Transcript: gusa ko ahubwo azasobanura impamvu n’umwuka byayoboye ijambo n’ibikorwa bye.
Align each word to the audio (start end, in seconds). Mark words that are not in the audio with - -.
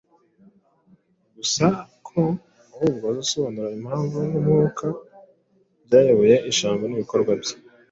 gusa 1.35 1.65
ko 2.07 2.21
ahubwo 2.73 3.05
azasobanura 3.11 3.69
impamvu 3.77 4.17
n’umwuka 4.29 4.85
byayoboye 5.85 6.35
ijambo 6.49 6.83
n’ibikorwa 6.85 7.31
bye. 7.41 7.55